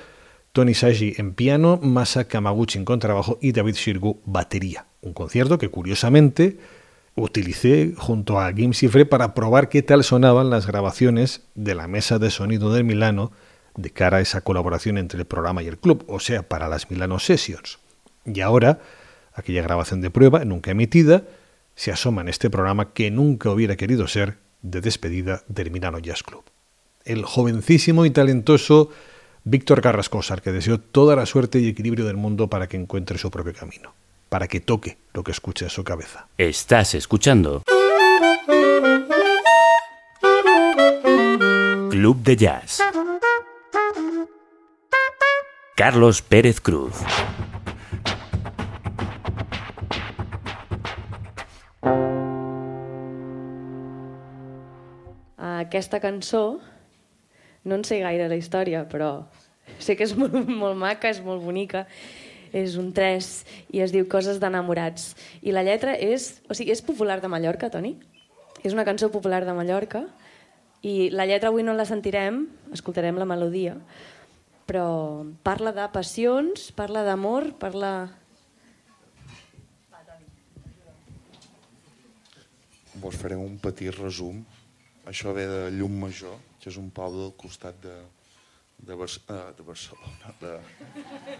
Tony 0.51 0.73
Sagi 0.73 1.13
en 1.15 1.35
piano, 1.35 1.79
Masa 1.83 2.27
Kamaguchi 2.27 2.79
en 2.79 2.85
contrabajo 2.85 3.37
y 3.39 3.51
David 3.51 3.75
Shirgu 3.75 4.19
batería. 4.25 4.87
Un 5.01 5.13
concierto 5.13 5.59
que 5.59 5.69
curiosamente 5.69 6.57
utilicé 7.17 7.93
junto 7.97 8.39
a 8.39 8.51
Game 8.51 8.73
Cifre 8.73 9.05
para 9.05 9.33
probar 9.33 9.69
qué 9.69 9.81
tal 9.81 10.03
sonaban 10.03 10.51
las 10.51 10.67
grabaciones 10.67 11.41
de 11.55 11.73
la 11.73 11.87
mesa 11.87 12.19
de 12.19 12.29
sonido 12.29 12.71
del 12.71 12.83
Milano 12.83 13.31
de 13.75 13.89
cara 13.89 14.17
a 14.17 14.21
esa 14.21 14.41
colaboración 14.41 14.97
entre 14.97 15.19
el 15.19 15.25
programa 15.25 15.63
y 15.63 15.67
el 15.67 15.79
club, 15.79 16.05
o 16.07 16.19
sea, 16.19 16.47
para 16.47 16.67
las 16.67 16.89
Milano 16.89 17.19
Sessions. 17.19 17.79
Y 18.25 18.41
ahora, 18.41 18.79
aquella 19.33 19.63
grabación 19.63 20.01
de 20.01 20.11
prueba, 20.11 20.45
nunca 20.45 20.71
emitida, 20.71 21.23
se 21.75 21.91
asoma 21.91 22.21
en 22.21 22.29
este 22.29 22.49
programa 22.49 22.93
que 22.93 23.09
nunca 23.09 23.49
hubiera 23.49 23.75
querido 23.75 24.07
ser 24.07 24.37
de 24.61 24.81
despedida 24.81 25.43
del 25.47 25.71
Milano 25.71 25.99
Jazz 25.99 26.23
Club. 26.23 26.43
El 27.03 27.23
jovencísimo 27.23 28.05
y 28.05 28.11
talentoso 28.11 28.89
Víctor 29.43 29.81
Carrascosa, 29.81 30.37
que 30.37 30.51
deseo 30.51 30.79
toda 30.79 31.15
la 31.15 31.25
suerte 31.25 31.59
y 31.59 31.67
equilibrio 31.67 32.05
del 32.05 32.17
mundo 32.17 32.47
para 32.49 32.67
que 32.67 32.77
encuentre 32.77 33.17
su 33.17 33.31
propio 33.31 33.53
camino 33.53 33.93
para 34.29 34.47
que 34.47 34.59
toque 34.59 34.97
lo 35.13 35.23
que 35.23 35.31
escuche 35.31 35.65
en 35.65 35.69
su 35.69 35.83
cabeza. 35.83 36.27
Estás 36.37 36.93
escuchando 36.93 37.63
Club 41.89 42.21
de 42.23 42.35
Jazz. 42.35 42.83
Carlos 45.75 46.21
Pérez 46.21 46.59
Cruz. 46.59 46.93
Aquesta 55.37 55.99
cançó, 55.99 56.59
no 57.63 57.75
en 57.75 57.83
sé 57.83 57.99
gaire 57.99 58.29
la 58.29 58.37
història, 58.39 58.85
però 58.89 59.27
sé 59.77 59.97
que 59.97 60.05
és 60.07 60.13
molt, 60.19 60.33
molt 60.47 60.77
maca, 60.79 61.09
és 61.09 61.19
molt 61.21 61.43
bonica, 61.43 61.85
és 62.55 62.77
un 62.79 62.91
3 62.95 63.31
i 63.75 63.81
es 63.83 63.93
diu 63.95 64.07
Coses 64.11 64.39
d'enamorats. 64.43 65.13
I 65.41 65.55
la 65.55 65.65
lletra 65.67 65.95
és... 65.95 66.37
O 66.49 66.57
sigui, 66.57 66.71
és 66.75 66.83
popular 66.85 67.19
de 67.23 67.31
Mallorca, 67.31 67.71
Toni? 67.73 67.95
És 68.63 68.73
una 68.73 68.85
cançó 68.87 69.11
popular 69.13 69.43
de 69.45 69.53
Mallorca 69.55 70.05
i 70.85 71.09
la 71.09 71.25
lletra 71.25 71.49
avui 71.49 71.65
no 71.65 71.73
la 71.73 71.87
sentirem, 71.89 72.45
escoltarem 72.73 73.17
la 73.17 73.27
melodia, 73.27 73.75
però 74.69 75.25
parla 75.43 75.73
de 75.73 75.87
passions, 75.93 76.69
parla 76.77 77.03
d'amor, 77.07 77.53
parla... 77.61 77.91
Vos 82.97 83.15
faré 83.15 83.37
un 83.37 83.59
petit 83.61 83.93
resum. 83.93 84.41
Això 85.07 85.31
ve 85.35 85.45
de 85.47 85.59
Llum 85.75 85.99
Major, 86.01 86.33
que 86.59 86.71
és 86.71 86.79
un 86.81 86.89
poble 86.91 87.27
al 87.27 87.35
costat 87.39 87.77
de, 87.83 87.93
de, 88.77 88.95
Bar 88.95 89.09
uh, 89.09 89.53
de 89.57 89.63
Barcelona, 89.63 90.33
de, 90.39 90.59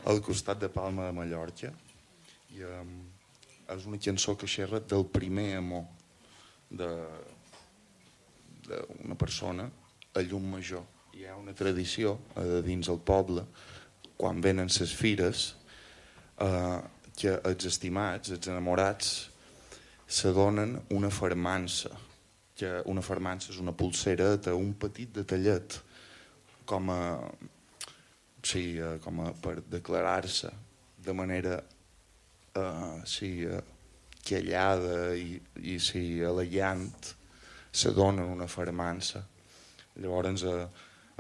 al 0.05 0.21
costat 0.21 0.59
de 0.59 0.69
Palma 0.69 1.05
de 1.07 1.13
Mallorca. 1.15 1.71
I 2.55 2.63
um, 2.65 2.91
és 3.67 3.85
una 3.85 3.99
cançó 4.01 4.35
que 4.39 4.47
xerra 4.47 4.79
del 4.79 5.05
primer 5.11 5.57
amor 5.59 5.85
d'una 6.71 7.15
persona 9.19 9.69
a 10.15 10.21
llum 10.23 10.51
major. 10.55 10.83
Hi 11.13 11.25
ha 11.27 11.35
una 11.37 11.53
tradició 11.57 12.17
uh, 12.17 12.61
dins 12.65 12.87
el 12.89 12.99
poble, 12.99 13.45
quan 14.17 14.41
venen 14.41 14.69
ses 14.73 14.93
fires, 14.95 15.55
uh, 16.41 16.81
que 17.17 17.39
els 17.49 17.65
estimats, 17.69 18.29
els 18.33 18.47
enamorats, 18.47 19.29
se 20.07 20.31
donen 20.31 20.77
una 20.95 21.09
fermança, 21.11 21.89
que 22.57 22.81
una 22.89 23.01
fermança 23.05 23.51
és 23.51 23.59
una 23.61 23.75
pulsera 23.75 24.37
un 24.55 24.73
petit 24.79 25.11
detallet 25.13 25.86
com 26.67 26.91
a, 26.91 27.01
sí, 28.43 28.77
eh, 28.77 28.97
com 29.03 29.23
a 29.23 29.31
per 29.41 29.61
declarar-se 29.71 30.51
de 31.07 31.13
manera 31.15 31.61
uh, 32.59 32.99
sí, 33.07 33.45
uh, 33.47 33.61
quellada 34.27 35.15
i, 35.15 35.37
i 35.63 35.77
sí, 35.79 36.19
elegant 36.19 36.89
se 37.71 37.93
donen 37.95 38.27
una 38.33 38.49
fermança. 38.51 39.23
Llavors 40.01 40.43
uh, 40.43 40.65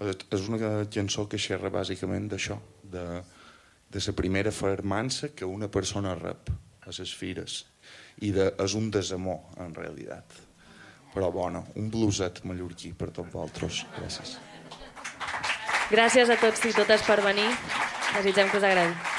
és 0.03 0.49
una 0.51 0.83
cançó 0.93 1.25
que 1.31 1.39
xerra 1.41 1.71
bàsicament 1.73 2.27
d'això 2.33 2.59
de, 2.83 3.05
de 3.89 4.03
la 4.03 4.15
primera 4.17 4.51
fermança 4.51 5.31
que 5.33 5.47
una 5.47 5.71
persona 5.71 6.17
rep 6.19 6.51
a 6.83 6.91
les 6.91 7.13
fires 7.15 7.63
i 8.21 8.33
de, 8.35 8.51
és 8.59 8.75
un 8.75 8.91
desamor 8.91 9.57
en 9.63 9.73
realitat. 9.77 10.43
Però 11.15 11.31
bueno, 11.31 11.63
un 11.79 11.89
bluset 11.89 12.43
mallorquí 12.45 12.93
per 12.93 13.09
tots 13.15 13.31
vosaltres. 13.33 13.85
Gràcies 13.97 14.37
Gràcies 15.91 16.29
a 16.29 16.39
tots 16.41 16.65
i 16.67 16.73
totes 16.75 17.05
per 17.07 17.21
venir. 17.23 17.47
Desitgem 18.15 18.49
que 18.51 18.59
us 18.59 18.67
agradi. 18.71 19.16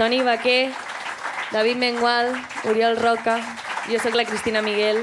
Toni 0.00 0.22
Baquer, 0.22 0.72
David 1.52 1.76
Mengual, 1.76 2.32
Oriol 2.64 2.96
Roca, 2.96 3.34
jo 3.84 3.98
sóc 4.00 4.14
la 4.16 4.24
Cristina 4.24 4.62
Miguel. 4.64 4.96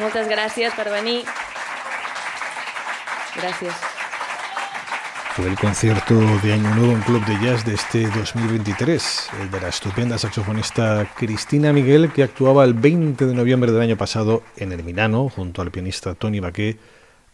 Moltes 0.00 0.30
gràcies 0.30 0.72
per 0.72 0.86
venir. 0.88 1.26
Gràcies. 3.36 3.76
Fue 5.36 5.44
el 5.44 5.58
concierto 5.58 6.16
de 6.40 6.54
Año 6.54 6.74
Nuevo 6.74 6.92
en 6.92 7.02
Club 7.02 7.22
de 7.26 7.36
Jazz 7.44 7.66
de 7.66 7.74
este 7.74 8.08
2023, 8.08 9.28
el 9.42 9.50
de 9.50 9.60
la 9.60 9.68
estupenda 9.68 10.16
saxofonista 10.16 11.06
Cristina 11.18 11.74
Miguel, 11.74 12.10
que 12.10 12.22
actuaba 12.22 12.64
el 12.64 12.72
20 12.72 13.26
de 13.26 13.34
noviembre 13.34 13.72
del 13.72 13.82
año 13.82 13.98
pasado 13.98 14.42
en 14.56 14.72
el 14.72 14.82
Milano, 14.82 15.28
junto 15.28 15.60
al 15.60 15.70
pianista 15.70 16.14
Tony 16.14 16.40
Baquet, 16.40 16.80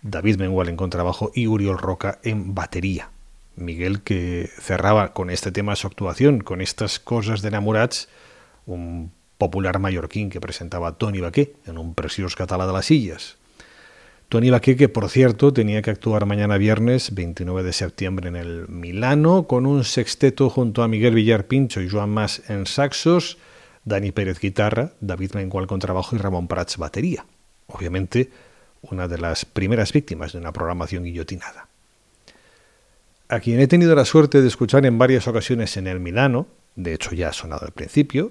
David 0.03 0.39
Mengual 0.39 0.71
en 0.71 0.77
contrabajo 0.77 1.31
y 1.33 1.47
Uriol 1.47 1.79
Roca 1.79 2.19
en 2.25 2.53
batería. 2.53 3.11
Miguel 3.57 4.03
que 4.03 4.49
cerraba 4.61 5.13
con 5.13 5.31
este 5.31 5.51
tema 5.51 5.77
su 5.77 5.87
actuación, 5.87 6.41
con 6.41 6.61
estas 6.61 7.01
cosas 7.01 7.43
de 7.43 7.49
enamorats, 7.49 8.09
un 8.67 9.13
popular 9.39 9.79
mallorquín 9.79 10.31
que 10.31 10.41
presentaba 10.41 10.99
Tony 10.99 11.21
Baquet 11.21 11.57
en 11.67 11.79
un 11.79 11.95
preciós 11.95 12.37
català 12.37 12.67
de 12.67 12.73
las 12.73 12.87
sillas. 12.87 13.37
Tony 14.29 14.51
Baquet, 14.51 14.77
que 14.77 14.89
por 14.89 15.09
cierto 15.09 15.53
tenía 15.53 15.83
que 15.83 15.91
actuar 15.91 16.27
mañana 16.27 16.59
viernes 16.59 17.15
29 17.15 17.63
de 17.63 17.73
septiembre 17.73 18.29
en 18.29 18.37
el 18.37 18.69
Milano 18.69 19.47
con 19.47 19.67
un 19.67 19.85
sexteto 19.85 20.51
junto 20.51 20.83
a 20.83 20.89
Miguel 20.89 21.15
Villar 21.15 21.47
Pincho 21.47 21.81
y 21.81 21.89
Joan 21.89 22.11
Mas 22.11 22.43
en 22.51 22.67
saxos, 22.67 23.39
Dani 23.85 24.11
Pérez 24.11 24.41
guitarra, 24.41 24.95
David 25.01 25.35
Mengual 25.35 25.69
contrabajo 25.69 26.17
y 26.17 26.19
Ramón 26.19 26.49
Prats 26.49 26.77
batería. 26.77 27.25
Obviamente, 27.69 28.31
una 28.83 29.07
de 29.07 29.19
las 29.19 29.45
primeras 29.45 29.93
víctimas 29.93 30.33
de 30.33 30.39
una 30.39 30.53
programación 30.53 31.05
guillotinada. 31.05 31.69
A 33.29 33.41
quien 33.41 33.59
he 33.59 33.67
tenido 33.67 33.95
la 33.97 34.05
suerte 34.05 34.41
de 34.41 34.47
escuchar 34.47 34.87
en 34.87 34.99
varias 34.99 35.27
ocasiones 35.27 35.77
en 35.77 35.89
el 35.89 35.99
Milano, 35.99 36.47
de 36.77 36.95
hecho 36.95 37.13
ya 37.13 37.31
ha 37.31 37.33
sonado 37.33 37.67
al 37.67 37.73
principio, 37.73 38.31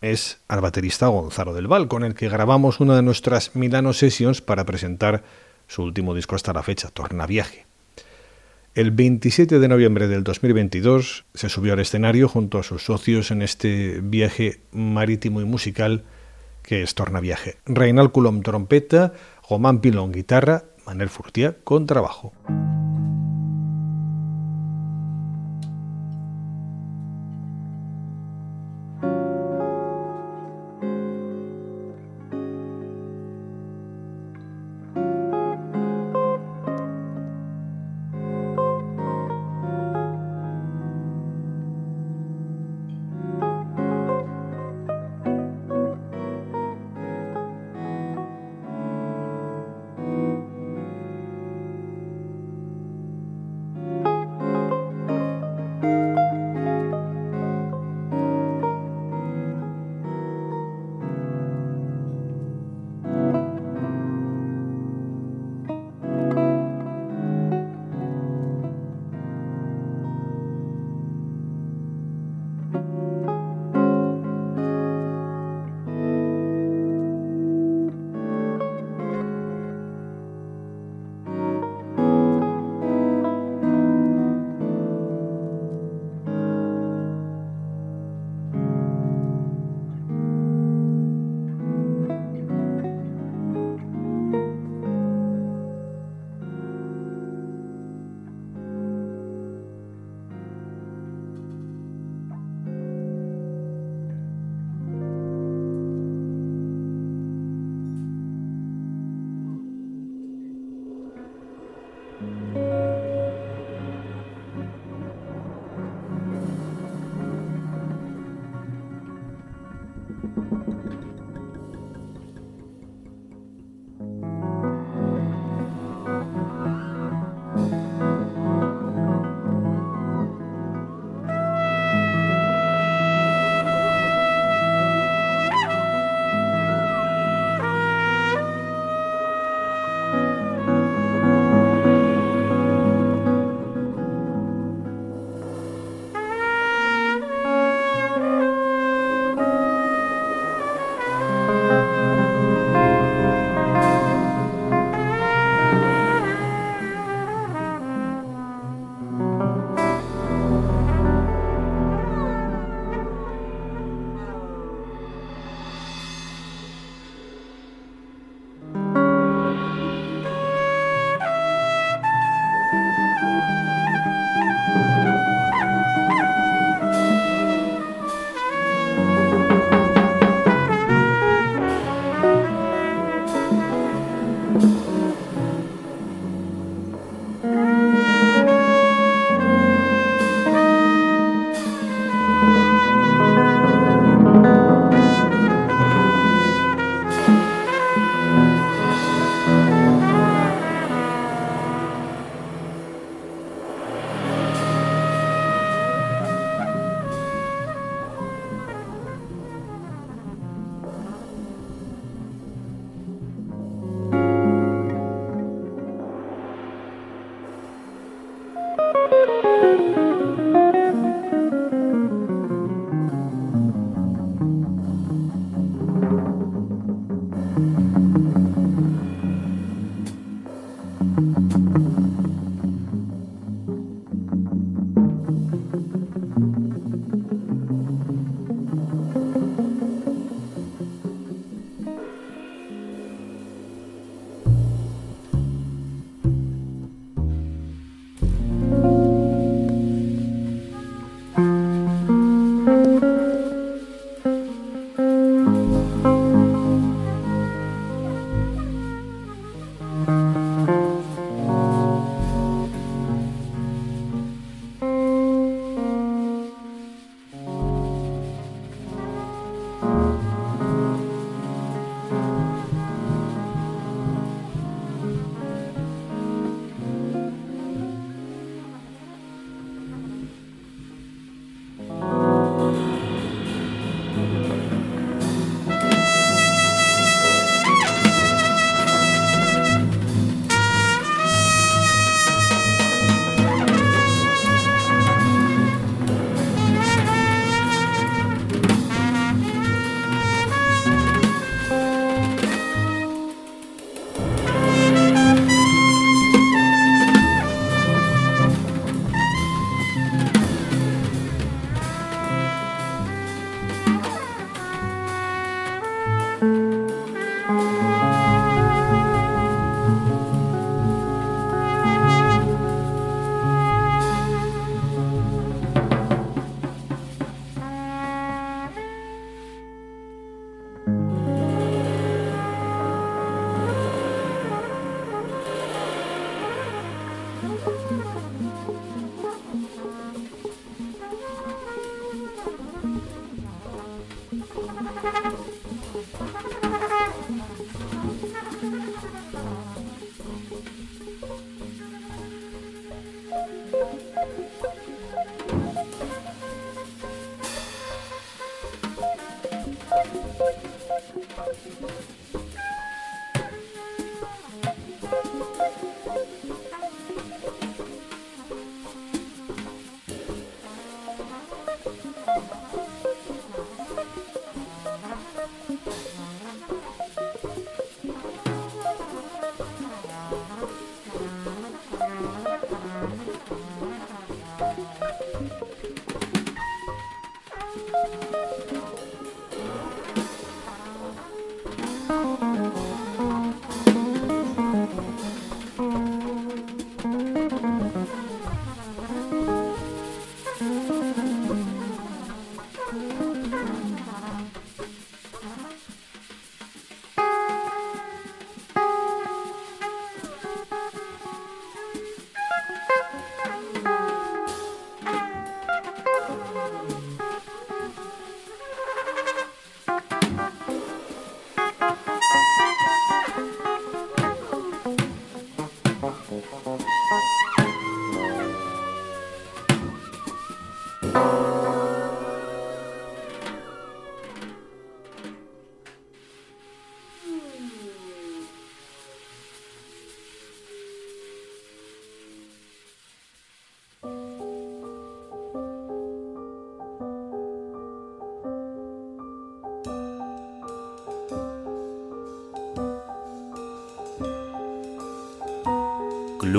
es 0.00 0.38
al 0.48 0.62
baterista 0.62 1.08
Gonzalo 1.08 1.52
del 1.52 1.66
Val, 1.66 1.88
con 1.88 2.04
el 2.04 2.14
que 2.14 2.30
grabamos 2.30 2.80
una 2.80 2.96
de 2.96 3.02
nuestras 3.02 3.54
Milano 3.54 3.92
Sessions 3.92 4.40
para 4.40 4.64
presentar 4.64 5.22
su 5.68 5.82
último 5.82 6.14
disco 6.14 6.36
hasta 6.36 6.54
la 6.54 6.62
fecha, 6.62 6.88
Torna 6.88 7.26
Viaje. 7.26 7.66
El 8.74 8.92
27 8.92 9.58
de 9.58 9.68
noviembre 9.68 10.08
del 10.08 10.24
2022 10.24 11.26
se 11.34 11.48
subió 11.50 11.74
al 11.74 11.80
escenario 11.80 12.26
junto 12.26 12.58
a 12.58 12.62
sus 12.62 12.84
socios 12.84 13.30
en 13.30 13.42
este 13.42 14.00
viaje 14.02 14.60
marítimo 14.72 15.42
y 15.42 15.44
musical 15.44 16.04
que 16.62 16.82
es 16.82 16.94
Torna 16.94 17.20
Viaje. 17.20 17.58
Reinal 17.66 18.10
Coulomb 18.10 18.42
trompeta, 18.42 19.12
Román 19.50 19.80
Pilón 19.80 20.12
guitarra, 20.12 20.64
Manel 20.86 21.10
Furtia 21.10 21.56
con 21.62 21.84
trabajo. 21.84 22.32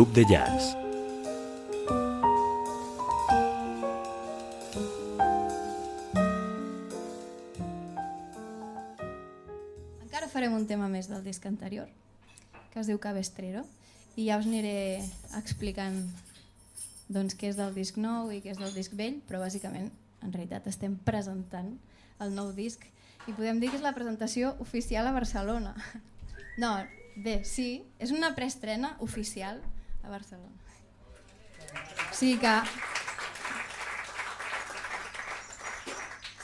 Club 0.02 0.14
de 0.14 0.26
Jazz. 0.26 0.72
Encara 10.02 10.26
farem 10.26 10.56
un 10.58 10.66
tema 10.66 10.88
més 10.90 11.06
del 11.06 11.22
disc 11.22 11.46
anterior, 11.46 11.86
que 12.74 12.82
es 12.82 12.90
diu 12.90 12.98
Cabestrero, 12.98 13.62
i 14.18 14.26
ja 14.26 14.40
us 14.42 14.48
aniré 14.50 15.04
explicant 15.38 16.00
doncs, 17.06 17.36
què 17.38 17.52
és 17.52 17.60
del 17.60 17.78
disc 17.78 18.00
nou 18.02 18.32
i 18.34 18.40
què 18.42 18.56
és 18.56 18.58
del 18.58 18.74
disc 18.74 18.96
vell, 18.98 19.20
però 19.30 19.44
bàsicament, 19.44 19.92
en 20.26 20.34
realitat, 20.34 20.66
estem 20.72 20.96
presentant 21.06 21.76
el 22.26 22.34
nou 22.34 22.50
disc 22.58 22.90
i 23.30 23.36
podem 23.38 23.62
dir 23.62 23.70
que 23.70 23.78
és 23.78 23.86
la 23.86 23.94
presentació 23.94 24.56
oficial 24.66 25.06
a 25.06 25.14
Barcelona. 25.14 25.76
No, 26.58 26.74
bé, 27.22 27.44
sí, 27.46 27.84
és 28.02 28.10
una 28.10 28.34
preestrena 28.34 28.96
oficial 29.06 29.62
Barcelona. 30.12 30.60
Sí 32.12 32.38
que... 32.38 32.54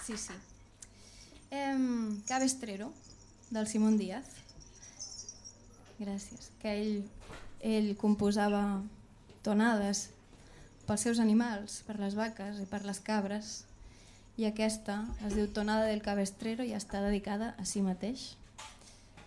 Sí, 0.06 0.16
sí. 0.18 0.34
Em, 1.52 2.22
Cabestrero, 2.24 2.94
del 3.52 3.68
Simón 3.68 3.98
Díaz. 3.98 4.28
Gràcies. 6.00 6.52
Que 6.62 6.74
ell, 6.80 7.02
ell 7.60 7.96
composava 8.00 8.62
tonades 9.44 10.10
pels 10.88 11.04
seus 11.04 11.20
animals, 11.20 11.82
per 11.88 11.98
les 12.00 12.16
vaques 12.16 12.62
i 12.64 12.68
per 12.70 12.86
les 12.88 13.02
cabres, 13.04 13.66
i 14.38 14.46
aquesta 14.48 15.02
es 15.26 15.34
diu 15.36 15.48
Tonada 15.52 15.88
del 15.90 16.04
Cabestrero 16.06 16.64
i 16.64 16.76
està 16.78 17.02
dedicada 17.04 17.56
a 17.58 17.66
si 17.66 17.82
mateix. 17.82 18.36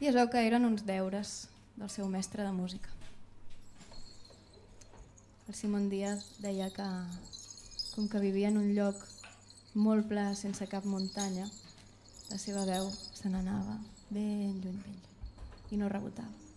I 0.01 0.09
es 0.09 0.17
veu 0.17 0.31
que 0.33 0.41
eren 0.47 0.65
uns 0.65 0.87
deures 0.89 1.51
del 1.77 1.91
seu 1.93 2.09
mestre 2.09 2.47
de 2.47 2.53
música. 2.55 3.00
El 5.51 5.57
Simón 5.57 5.91
Díaz 5.91 6.39
deia 6.39 6.69
que 6.71 6.85
com 7.97 8.05
que 8.07 8.21
vivia 8.23 8.51
en 8.53 8.59
un 8.61 8.69
lloc 8.77 9.01
molt 9.75 10.07
pla 10.07 10.29
sense 10.39 10.69
cap 10.71 10.85
muntanya, 10.87 11.49
la 12.31 12.39
seva 12.39 12.63
veu 12.69 12.87
se 12.95 13.33
n'anava 13.33 13.75
ben 14.15 14.61
lluny, 14.63 14.79
ben 14.79 14.95
lluny, 14.95 15.75
i 15.75 15.81
no 15.83 15.91
rebotava. 15.91 16.50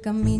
Camino 0.00 0.37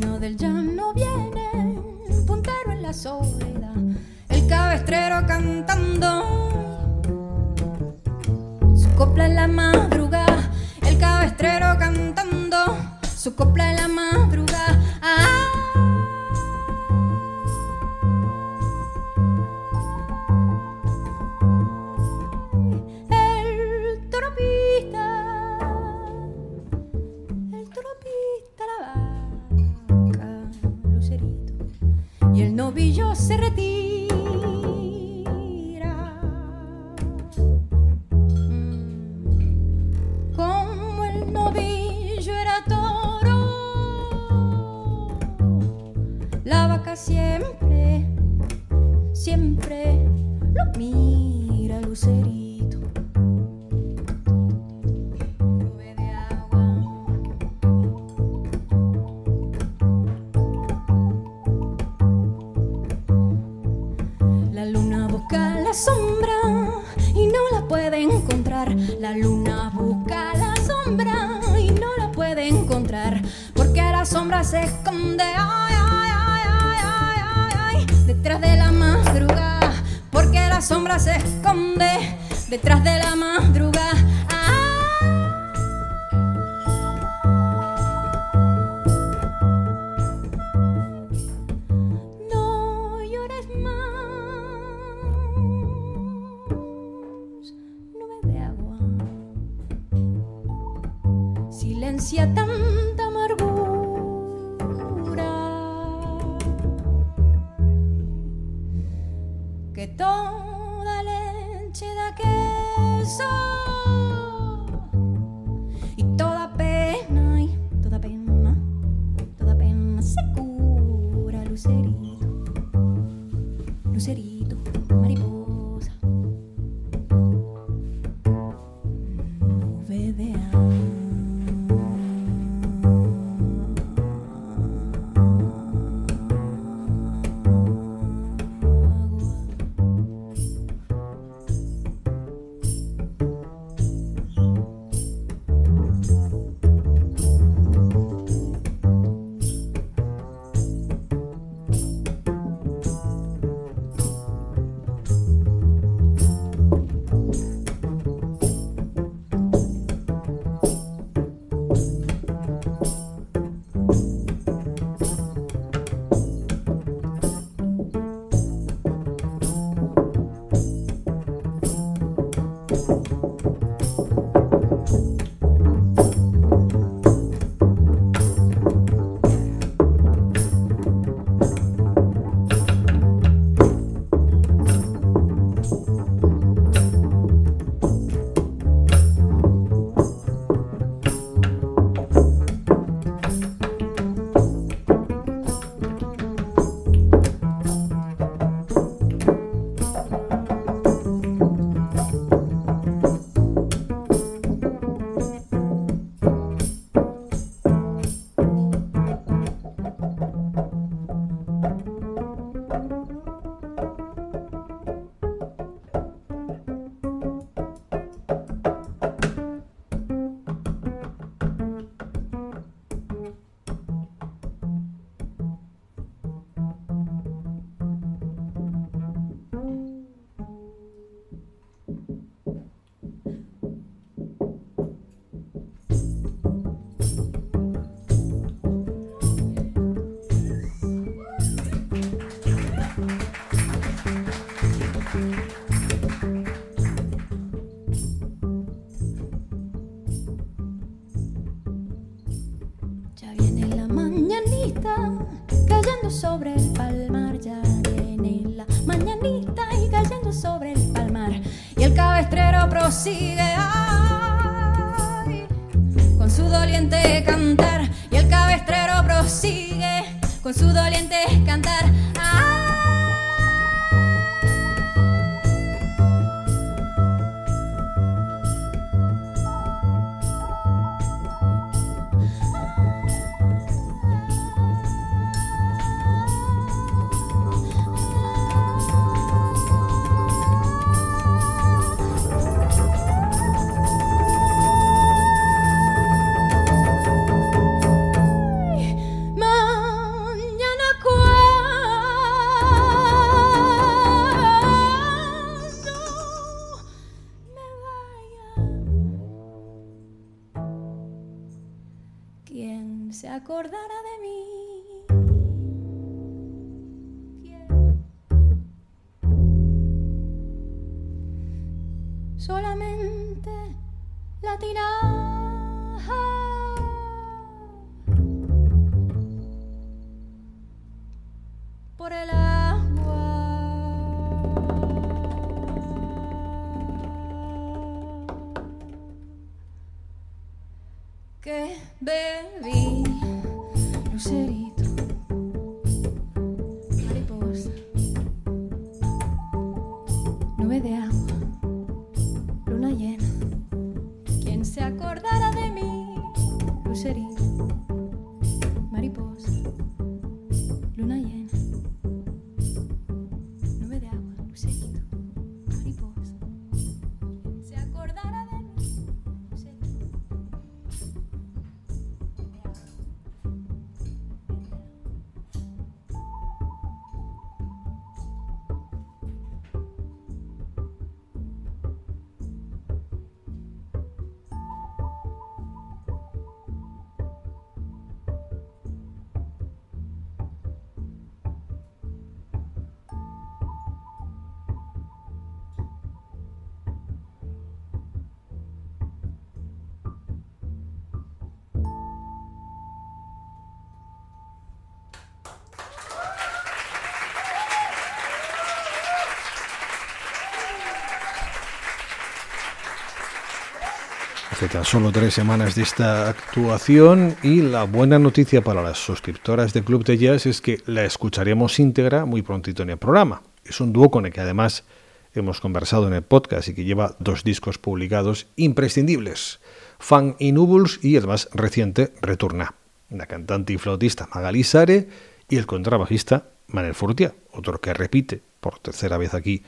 Tan 414.73 414.85
solo 414.85 415.11
tres 415.13 415.33
semanas 415.33 415.75
de 415.75 415.83
esta 415.83 416.29
actuación 416.29 417.37
y 417.43 417.63
la 417.63 417.85
buena 417.85 418.19
noticia 418.19 418.63
para 418.63 418.83
las 418.83 418.99
suscriptoras 418.99 419.73
de 419.73 419.83
Club 419.83 420.05
de 420.05 420.19
Jazz 420.19 420.45
es 420.45 420.61
que 420.61 420.83
la 420.85 421.05
escucharemos 421.05 421.79
íntegra 421.79 422.27
muy 422.27 422.43
prontito 422.43 422.83
en 422.83 422.91
el 422.91 422.99
programa. 422.99 423.43
Es 423.65 423.81
un 423.81 423.95
dúo 423.95 424.11
con 424.11 424.27
el 424.27 424.33
que 424.33 424.43
además 424.43 424.85
hemos 425.33 425.61
conversado 425.61 426.07
en 426.07 426.13
el 426.13 426.23
podcast 426.23 426.69
y 426.69 426.75
que 426.75 426.85
lleva 426.85 427.17
dos 427.19 427.45
discos 427.45 427.79
publicados 427.79 428.47
imprescindibles, 428.57 429.61
Fan 429.99 430.37
y 430.39 430.53
Nubuls 430.53 431.01
y 431.03 431.17
el 431.17 431.27
más 431.27 431.49
reciente, 431.55 432.13
Returna. 432.21 432.75
La 433.09 433.27
cantante 433.27 433.73
y 433.73 433.79
flautista 433.79 434.29
Magali 434.35 434.65
Sare 434.65 435.09
y 435.49 435.57
el 435.57 435.65
contrabajista 435.65 436.51
Manel 436.67 436.95
Furtia, 436.95 437.35
otro 437.53 437.81
que 437.81 437.95
repite 437.95 438.43
por 438.61 438.79
tercera 438.81 439.17
vez 439.17 439.33
aquí 439.33 439.63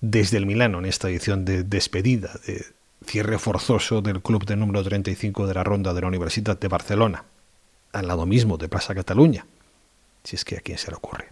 desde 0.00 0.36
el 0.36 0.46
Milano 0.46 0.78
en 0.78 0.84
esta 0.84 1.10
edición 1.10 1.44
de 1.44 1.64
despedida, 1.64 2.38
de 2.46 2.64
cierre 3.04 3.38
forzoso 3.38 4.02
del 4.02 4.20
club 4.22 4.44
de 4.44 4.56
número 4.56 4.82
35 4.82 5.46
de 5.46 5.54
la 5.54 5.64
ronda 5.64 5.94
de 5.94 6.00
la 6.00 6.08
Universidad 6.08 6.58
de 6.58 6.68
Barcelona, 6.68 7.24
al 7.92 8.08
lado 8.08 8.26
mismo 8.26 8.56
de 8.56 8.68
Plaza 8.68 8.94
Cataluña, 8.94 9.46
si 10.24 10.36
es 10.36 10.44
que 10.44 10.56
a 10.56 10.60
quién 10.60 10.78
se 10.78 10.90
le 10.90 10.96
ocurre. 10.96 11.28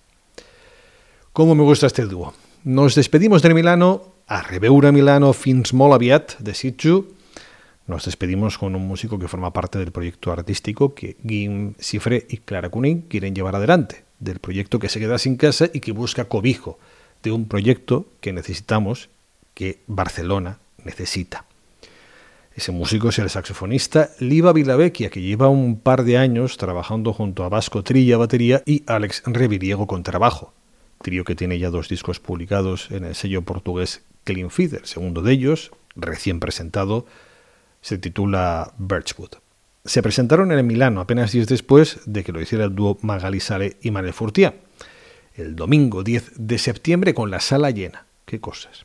¿Cómo 1.32 1.54
me 1.54 1.62
gusta 1.62 1.86
este 1.86 2.04
dúo? 2.04 2.34
Nos 2.64 2.94
despedimos 2.94 3.42
del 3.42 3.54
Milano, 3.54 4.12
a 4.26 4.42
Rebeura 4.42 4.92
Milano 4.92 5.32
fins 5.32 5.74
molt 5.74 6.00
de 6.38 6.54
Sitju. 6.54 7.06
Nos 7.86 8.04
despedimos 8.04 8.56
con 8.56 8.76
un 8.76 8.86
músico 8.86 9.18
que 9.18 9.28
forma 9.28 9.52
parte 9.52 9.78
del 9.78 9.92
proyecto 9.92 10.30
artístico 10.30 10.94
que 10.94 11.16
Guim 11.22 11.74
Cifre 11.80 12.26
y 12.28 12.38
Clara 12.38 12.68
Cuning 12.68 13.02
quieren 13.08 13.34
llevar 13.34 13.56
adelante, 13.56 14.04
del 14.20 14.38
proyecto 14.38 14.78
que 14.78 14.88
se 14.88 15.00
queda 15.00 15.18
sin 15.18 15.36
casa 15.36 15.68
y 15.72 15.80
que 15.80 15.92
busca 15.92 16.26
cobijo, 16.26 16.78
de 17.22 17.32
un 17.32 17.48
proyecto 17.48 18.06
que 18.20 18.32
necesitamos, 18.32 19.08
que 19.54 19.80
Barcelona 19.86 20.58
necesita. 20.84 21.44
Ese 22.54 22.70
músico 22.70 23.08
es 23.08 23.18
el 23.18 23.30
saxofonista 23.30 24.10
Liva 24.18 24.52
Vilavecchia, 24.52 25.08
que 25.08 25.22
lleva 25.22 25.48
un 25.48 25.80
par 25.80 26.04
de 26.04 26.18
años 26.18 26.58
trabajando 26.58 27.14
junto 27.14 27.44
a 27.44 27.48
Vasco 27.48 27.82
Trilla 27.82 28.18
batería 28.18 28.62
y 28.66 28.82
Alex 28.86 29.22
Reviriego 29.24 29.86
con 29.86 30.02
trabajo. 30.02 30.52
Trío 31.00 31.24
que 31.24 31.34
tiene 31.34 31.58
ya 31.58 31.70
dos 31.70 31.88
discos 31.88 32.20
publicados 32.20 32.90
en 32.90 33.04
el 33.04 33.14
sello 33.14 33.40
portugués 33.42 34.02
Clean 34.24 34.50
Feed. 34.50 34.74
El 34.74 34.84
segundo 34.84 35.22
de 35.22 35.32
ellos, 35.32 35.70
recién 35.96 36.40
presentado, 36.40 37.06
se 37.80 37.96
titula 37.96 38.74
Birchwood. 38.76 39.30
Se 39.86 40.02
presentaron 40.02 40.52
en 40.52 40.66
Milano 40.66 41.00
apenas 41.00 41.32
días 41.32 41.48
después 41.48 42.00
de 42.04 42.22
que 42.22 42.32
lo 42.32 42.40
hiciera 42.40 42.64
el 42.64 42.74
dúo 42.74 42.98
Magali 43.00 43.40
Sale 43.40 43.78
y 43.80 43.90
Manel 43.90 44.12
Furtia. 44.12 44.54
El 45.34 45.56
domingo 45.56 46.04
10 46.04 46.32
de 46.36 46.58
septiembre 46.58 47.14
con 47.14 47.30
la 47.30 47.40
sala 47.40 47.70
llena. 47.70 48.04
Qué 48.26 48.40
cosas. 48.40 48.84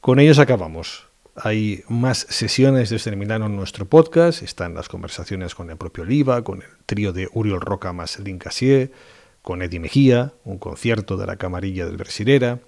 Con 0.00 0.18
ellos 0.18 0.40
acabamos. 0.40 1.09
Hay 1.42 1.84
más 1.88 2.26
sesiones 2.28 2.90
desde 2.90 3.16
Milano 3.16 3.46
en 3.46 3.56
nuestro 3.56 3.86
podcast. 3.86 4.42
Están 4.42 4.74
las 4.74 4.90
conversaciones 4.90 5.54
con 5.54 5.70
el 5.70 5.78
propio 5.78 6.04
Oliva, 6.04 6.44
con 6.44 6.60
el 6.60 6.68
trío 6.84 7.14
de 7.14 7.30
Uriol 7.32 7.62
Roca 7.62 7.94
más 7.94 8.18
Lin 8.18 8.38
Cassier, 8.38 8.92
con 9.40 9.62
Eddie 9.62 9.80
Mejía, 9.80 10.34
un 10.44 10.58
concierto 10.58 11.16
de 11.16 11.26
la 11.26 11.36
camarilla 11.36 11.86
del 11.86 11.96
Versirera. 11.96 12.58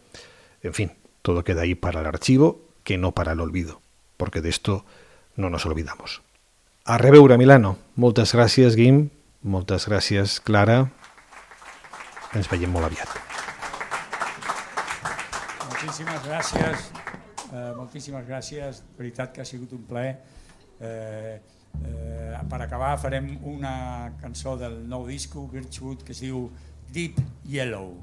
En 0.63 0.73
fin, 0.73 0.93
todo 1.21 1.45
queda 1.45 1.63
ahí 1.63 1.75
para 1.75 2.01
el 2.01 2.07
archivo, 2.07 2.63
que 2.83 2.97
no 2.97 3.13
para 3.13 3.33
el 3.33 3.41
olvido, 3.41 3.83
porque 4.17 4.41
de 4.41 4.49
esto 4.49 4.87
no 5.37 5.51
nos 5.51 5.67
olvidamos. 5.67 6.23
A 6.85 6.97
reveure, 6.97 7.37
Milano. 7.37 7.77
Moltes 7.95 8.33
gràcies, 8.35 8.75
Guim. 8.75 9.11
Moltes 9.43 9.85
gràcies, 9.87 10.41
Clara. 10.41 10.89
Ens 12.33 12.49
veiem 12.49 12.73
molt 12.73 12.89
aviat. 12.89 13.13
Moltíssimes 15.69 16.25
gràcies, 16.25 16.89
eh, 17.53 17.73
moltíssimes 17.77 18.27
gràcies, 18.27 18.83
de 18.83 18.99
veritat 18.99 19.35
que 19.35 19.43
ha 19.43 19.49
sigut 19.49 19.73
un 19.77 19.85
plaer. 19.89 20.17
Eh, 20.81 21.37
eh, 21.85 22.41
per 22.51 22.61
acabar 22.65 22.97
farem 22.99 23.37
una 23.49 23.75
cançó 24.21 24.57
del 24.61 24.83
nou 24.89 25.07
disco, 25.07 25.47
Birchwood, 25.53 26.03
que 26.07 26.17
es 26.17 26.25
diu 26.25 26.49
Deep 26.93 27.21
Yellow. 27.49 27.95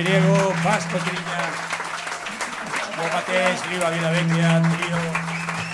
Jorge 0.00 0.12
Viriego, 0.12 0.54
Pasco 0.62 0.98
Trinya, 0.98 1.42
jo 2.96 3.08
mateix, 3.12 3.60
Liva 3.70 3.90
Vilavecchia, 3.90 4.62
Trio, 4.62 5.02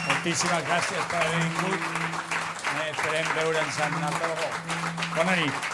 moltíssimes 0.09 0.67
gràcies 0.67 1.07
per 1.13 1.23
haver 1.23 1.45
vingut. 1.45 1.87
Eh, 2.73 2.91
esperem 2.91 3.33
veure'ns 3.39 3.81
en 3.87 4.03
altre 4.11 4.35
Bona 5.15 5.37
nit. 5.37 5.66